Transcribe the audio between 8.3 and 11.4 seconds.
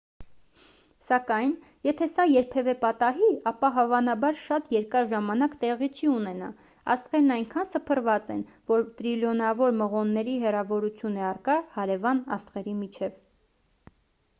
են որ տրիլիոնավոր մղոնների հեռավորություն է